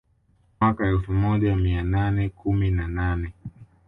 [0.61, 3.33] Mwaka elfu moja mia nane kumi na nane